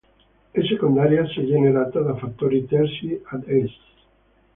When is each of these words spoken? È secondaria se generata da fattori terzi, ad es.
È 0.49 0.59
secondaria 0.63 1.27
se 1.27 1.45
generata 1.45 1.99
da 2.01 2.15
fattori 2.15 2.65
terzi, 2.65 3.21
ad 3.23 3.47
es. 3.47 3.71